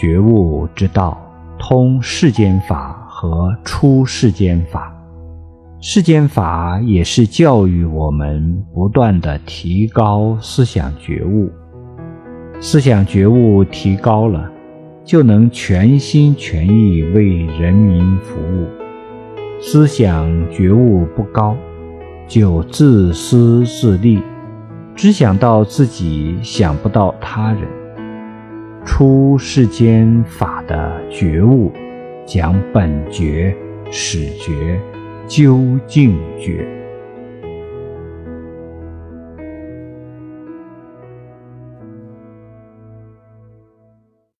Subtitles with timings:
[0.00, 1.20] 觉悟之道，
[1.58, 4.90] 通世间法和出世间法。
[5.78, 11.50] 世间法也是教育我们不断的提高思想觉悟，
[12.62, 14.50] 思想觉悟提高了，
[15.04, 18.64] 就能全心全意为人民服务；
[19.60, 21.54] 思想觉悟不高，
[22.26, 24.22] 就自私自利，
[24.94, 27.68] 只想到自己，想不到他人。
[28.92, 31.72] 出世间法的觉悟，
[32.26, 33.54] 讲本觉、
[33.88, 34.80] 始觉。
[35.28, 36.79] 究竟觉。